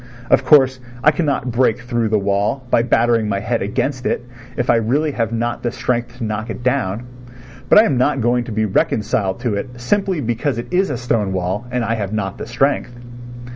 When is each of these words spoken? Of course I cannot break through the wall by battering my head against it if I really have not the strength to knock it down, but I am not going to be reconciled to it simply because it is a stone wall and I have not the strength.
Of 0.31 0.43
course 0.43 0.79
I 1.03 1.11
cannot 1.11 1.51
break 1.51 1.81
through 1.81 2.09
the 2.09 2.17
wall 2.17 2.63
by 2.71 2.81
battering 2.81 3.29
my 3.29 3.39
head 3.39 3.61
against 3.61 4.07
it 4.07 4.25
if 4.57 4.67
I 4.67 4.77
really 4.77 5.11
have 5.11 5.31
not 5.31 5.61
the 5.61 5.71
strength 5.71 6.17
to 6.17 6.23
knock 6.23 6.49
it 6.49 6.63
down, 6.63 7.03
but 7.69 7.77
I 7.77 7.83
am 7.83 7.99
not 7.99 8.19
going 8.19 8.45
to 8.45 8.51
be 8.51 8.65
reconciled 8.65 9.41
to 9.41 9.53
it 9.53 9.79
simply 9.79 10.19
because 10.19 10.57
it 10.57 10.73
is 10.73 10.89
a 10.89 10.97
stone 10.97 11.33
wall 11.33 11.67
and 11.69 11.85
I 11.85 11.93
have 11.93 12.13
not 12.13 12.39
the 12.39 12.47
strength. 12.47 12.97